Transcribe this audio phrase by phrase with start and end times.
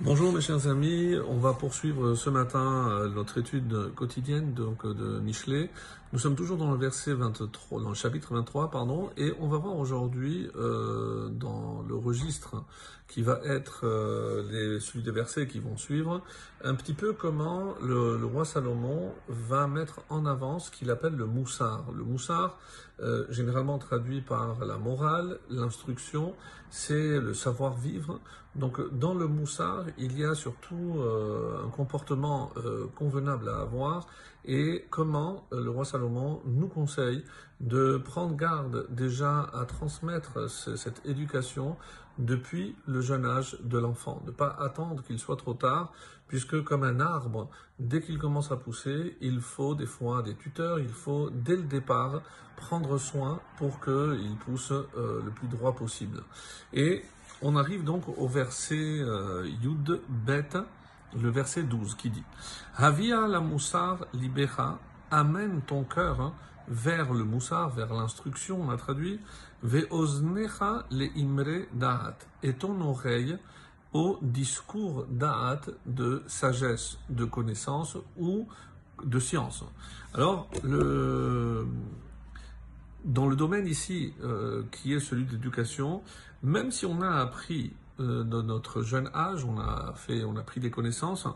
[0.00, 4.94] Bonjour mes chers amis, on va poursuivre ce matin euh, notre étude quotidienne donc euh,
[4.94, 5.70] de Michelet.
[6.12, 9.58] Nous sommes toujours dans le verset 23, dans le chapitre 23 pardon, et on va
[9.58, 12.64] voir aujourd'hui euh, dans le registre
[13.08, 16.22] qui va être euh, celui des versets qui vont suivre,
[16.62, 21.26] un petit peu comment le, roi Salomon va mettre en avant ce qu'il appelle le
[21.26, 21.86] moussard.
[21.94, 22.58] Le moussard,
[23.00, 26.34] euh, généralement traduit par la morale, l'instruction,
[26.70, 28.20] c'est le savoir-vivre.
[28.58, 34.06] Donc dans le moussard, il y a surtout euh, un comportement euh, convenable à avoir
[34.44, 37.24] et comment euh, le roi Salomon nous conseille
[37.60, 41.76] de prendre garde déjà à transmettre ce- cette éducation
[42.18, 45.92] depuis le jeune âge de l'enfant, ne pas attendre qu'il soit trop tard,
[46.26, 47.48] puisque comme un arbre,
[47.78, 51.62] dès qu'il commence à pousser, il faut des fois des tuteurs, il faut dès le
[51.62, 52.22] départ
[52.56, 56.24] prendre soin pour qu'il pousse le plus droit possible.
[56.72, 57.04] Et
[57.42, 60.50] on arrive donc au verset euh, Yud Bet,
[61.20, 62.24] le verset 12 qui dit
[62.76, 64.78] Havia la moussar libera,
[65.10, 66.34] amène ton cœur hein,
[66.68, 69.20] vers le moussar, vers l'instruction, on a traduit,
[69.62, 73.38] ve'oznecha le imre da'at, et ton oreille
[73.92, 78.46] au discours da'at de sagesse, de connaissance ou
[79.02, 79.64] de science.
[80.12, 81.66] Alors, le,
[83.08, 86.02] dans le domaine ici, euh, qui est celui de l'éducation,
[86.42, 90.42] même si on a appris euh, dans notre jeune âge, on a fait, on a
[90.42, 91.26] pris des connaissances,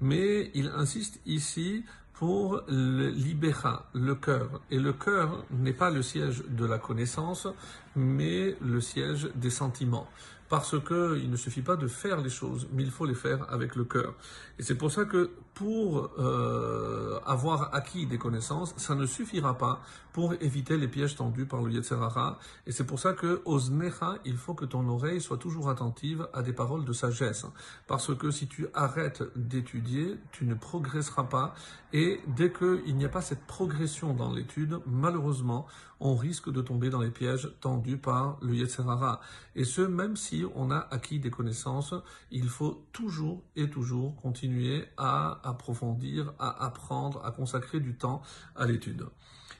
[0.00, 4.60] mais il insiste ici pour le libéra, le cœur.
[4.70, 7.48] Et le cœur n'est pas le siège de la connaissance,
[7.96, 10.06] mais le siège des sentiments.
[10.50, 13.46] Parce que il ne suffit pas de faire les choses, mais il faut les faire
[13.50, 14.14] avec le cœur.
[14.58, 19.80] Et c'est pour ça que pour euh, avoir acquis des connaissances, ça ne suffira pas
[20.12, 22.38] pour éviter les pièges tendus par le Yetzerara.
[22.66, 26.42] Et c'est pour ça que Oznecha, il faut que ton oreille soit toujours attentive à
[26.42, 27.46] des paroles de sagesse.
[27.86, 31.54] Parce que si tu arrêtes d'étudier, tu ne progresseras pas.
[31.92, 35.66] Et dès qu'il n'y a pas cette progression dans l'étude, malheureusement,
[36.00, 39.20] on risque de tomber dans les pièges tendus par le Yetzerara.
[39.54, 41.94] Et ce, même si on a acquis des connaissances,
[42.30, 48.22] il faut toujours et toujours continuer à approfondir, à apprendre, à consacrer du temps
[48.56, 49.06] à l'étude.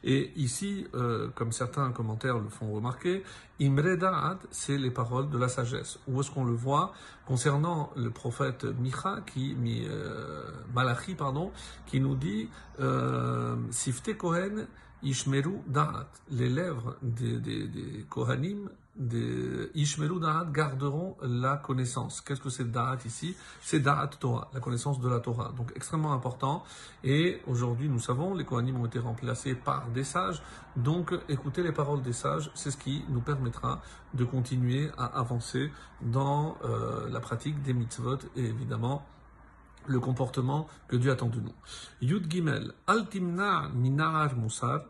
[0.02, 3.22] Et ici, euh, comme certains commentaires le font remarquer,
[3.60, 5.98] Imre Da'at, c'est les paroles de la sagesse.
[6.08, 6.92] Où est-ce qu'on le voit
[7.26, 9.56] concernant le prophète Micha, qui,
[9.88, 11.16] euh, Malachi,
[11.86, 12.48] qui nous dit
[12.80, 13.56] euh,
[14.19, 14.66] Kohen
[15.03, 16.09] Ishmeru Da'at.
[16.31, 22.21] Les lèvres des, Kohanim, des Ishmeru Da'at, garderont la connaissance.
[22.21, 23.37] Qu'est-ce que c'est Da'at ici?
[23.62, 25.53] C'est Da'at Torah, la connaissance de la Torah.
[25.56, 26.65] Donc extrêmement important.
[27.05, 30.43] Et aujourd'hui, nous savons, les Kohanim ont été remplacés par des sages.
[30.77, 33.81] Donc écouter les paroles des sages, c'est ce qui nous permettra
[34.15, 35.71] de continuer à avancer
[36.03, 39.06] dans euh, la pratique des mitzvot et évidemment
[39.90, 41.54] le comportement que Dieu attend de nous.
[42.00, 44.84] Yud Gimel, Altimna Minar Moussar,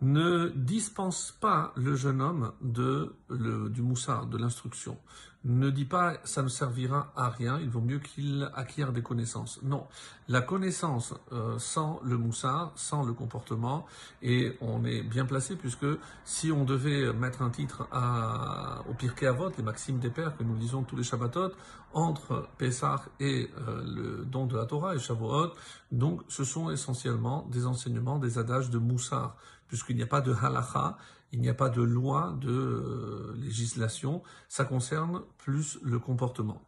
[0.00, 4.96] ne dispense pas le jeune homme de, le, du moussard, de l'instruction.
[5.42, 9.62] Ne dit pas ça ne servira à rien, il vaut mieux qu'il acquiert des connaissances.
[9.62, 9.86] Non,
[10.28, 13.86] la connaissance euh, sans le moussard, sans le comportement,
[14.20, 15.86] et on est bien placé puisque
[16.24, 20.42] si on devait mettre un titre à, au Pirkei Avot, les maximes des pères que
[20.42, 21.52] nous lisons tous les Shabbatot,
[21.94, 25.52] entre Pessah et euh, le don de la Torah et Shavuot,
[25.90, 29.36] donc ce sont essentiellement des enseignements, des adages de moussard,
[29.70, 30.98] puisqu'il n'y a pas de halacha,
[31.30, 36.60] il n'y a pas de loi, de euh, législation, ça concerne plus le comportement.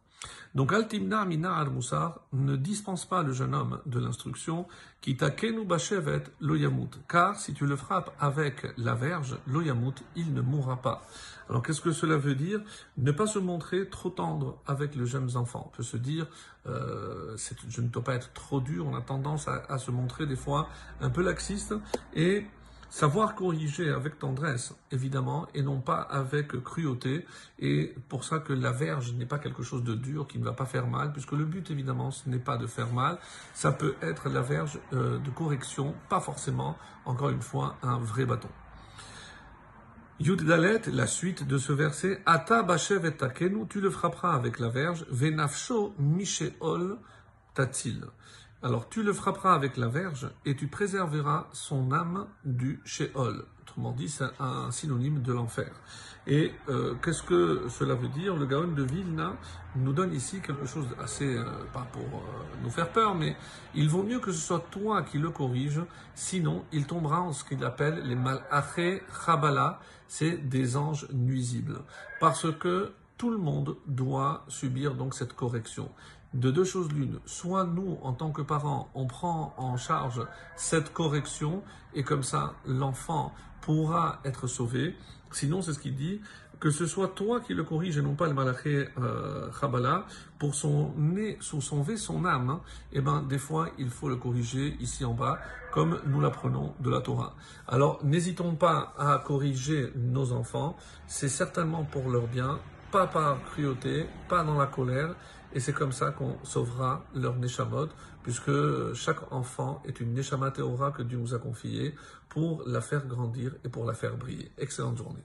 [0.55, 4.67] Donc Altimna Mina al Moussar ne dispense pas le jeune homme de l'instruction
[5.01, 10.39] qui takenu bashevet loyamut, car si tu le frappes avec la verge, loyamut, il ne
[10.39, 11.01] mourra pas.
[11.49, 12.61] Alors qu'est-ce que cela veut dire?
[12.95, 15.65] Ne pas se montrer trop tendre avec les jeunes enfants.
[15.73, 16.25] On peut se dire,
[16.67, 17.35] euh,
[17.67, 20.37] je ne dois pas être trop dur, on a tendance à, à se montrer des
[20.37, 20.69] fois
[21.01, 21.75] un peu laxiste,
[22.13, 22.45] et
[22.93, 27.25] Savoir corriger avec tendresse, évidemment, et non pas avec cruauté.
[27.57, 30.53] Et pour ça que la verge n'est pas quelque chose de dur qui ne va
[30.53, 33.17] pas faire mal, puisque le but, évidemment, ce n'est pas de faire mal.
[33.55, 38.27] Ça peut être la verge euh, de correction, pas forcément, encore une fois, un vrai
[38.27, 38.49] bâton.
[40.19, 45.03] Yud Dalet, la suite de ce verset, Ata et tu le frapperas avec la verge,
[45.09, 46.99] venafsho misheol
[47.55, 48.05] tatil.
[48.65, 53.43] Alors tu le frapperas avec la verge et tu préserveras son âme du Sheol.
[53.61, 55.69] Autrement dit, c'est un synonyme de l'enfer.
[56.27, 58.37] Et euh, qu'est-ce que cela veut dire?
[58.37, 59.33] Le Gaon de Vilna
[59.75, 61.43] nous donne ici quelque chose d'assez, euh,
[61.73, 63.35] pas pour euh, nous faire peur, mais
[63.75, 65.81] il vaut mieux que ce soit toi qui le corrige,
[66.15, 71.81] sinon il tombera en ce qu'il appelle les malaché chabala, c'est des anges nuisibles.
[72.21, 75.89] Parce que tout le monde doit subir donc cette correction.
[76.33, 80.21] De deux choses l'une, soit nous, en tant que parents, on prend en charge
[80.55, 81.63] cette correction
[81.93, 84.95] et comme ça, l'enfant pourra être sauvé.
[85.31, 86.21] Sinon, c'est ce qu'il dit,
[86.63, 89.49] que ce soit toi qui le corrige et non pas le malaché euh,
[90.39, 92.61] pour son nez, sauver son âme, hein,
[92.93, 95.39] et eh ben des fois il faut le corriger ici en bas,
[95.73, 97.35] comme nous l'apprenons de la Torah.
[97.67, 102.59] Alors n'hésitons pas à corriger nos enfants, c'est certainement pour leur bien,
[102.93, 105.15] pas par cruauté, pas dans la colère,
[105.51, 107.87] et c'est comme ça qu'on sauvera leur Neshamot,
[108.21, 108.51] puisque
[108.93, 111.95] chaque enfant est une Neshama Théora que Dieu nous a confiée
[112.29, 114.51] pour la faire grandir et pour la faire briller.
[114.59, 115.23] Excellente journée.